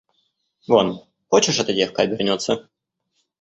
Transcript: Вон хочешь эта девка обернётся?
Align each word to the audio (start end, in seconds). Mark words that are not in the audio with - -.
Вон 0.67 0.97
хочешь 1.29 1.59
эта 1.59 1.73
девка 1.73 2.01
обернётся? 2.01 2.67